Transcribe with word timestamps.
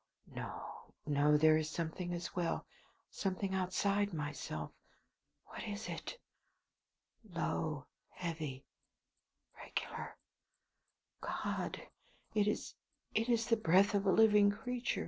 No, 0.33 0.91
no! 1.05 1.37
There 1.37 1.57
is 1.57 1.69
something 1.69 2.11
as 2.11 2.35
well, 2.35 2.65
something 3.11 3.53
outside 3.53 4.15
myself. 4.15 4.71
What 5.45 5.61
is 5.67 5.87
it? 5.87 6.17
Low; 7.35 7.85
heavy; 8.09 8.65
regular. 9.55 10.17
God! 11.21 11.83
it 12.33 12.47
is 12.47 12.73
it 13.13 13.29
is 13.29 13.45
the 13.45 13.55
breath 13.57 13.93
of 13.93 14.07
a 14.07 14.11
living 14.11 14.49
creature! 14.49 14.99